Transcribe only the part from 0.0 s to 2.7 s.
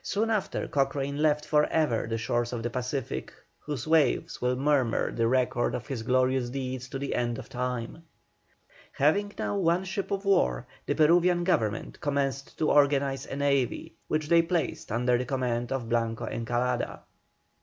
Soon after, Cochrane left for ever the shores of the